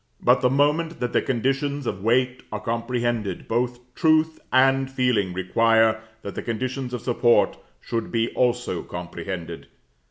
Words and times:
But 0.19 0.41
the 0.41 0.49
moment 0.49 0.99
that 0.99 1.13
the 1.13 1.21
conditions 1.21 1.85
of 1.85 2.01
weight 2.01 2.41
are 2.51 2.59
comprehended, 2.59 3.47
both 3.47 3.79
truth 3.93 4.39
and 4.51 4.89
feeling 4.89 5.31
require 5.31 6.01
that 6.23 6.33
the 6.33 6.41
conditions 6.41 6.91
of 6.95 7.01
support 7.03 7.55
should 7.81 8.11
be 8.11 8.29
also 8.33 8.81
comprehended. 8.81 9.67